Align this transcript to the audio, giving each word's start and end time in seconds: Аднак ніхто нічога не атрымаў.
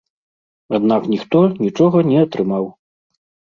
Аднак 0.77 1.01
ніхто 1.13 1.43
нічога 1.67 1.97
не 2.09 2.17
атрымаў. 2.25 2.65